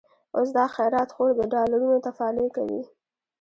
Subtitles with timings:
[0.35, 2.81] اوس دا خيرات خور، د ډالرونو تفالې کوي